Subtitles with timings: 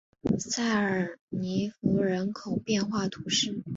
[0.39, 3.61] 塞尔涅博人口变化图示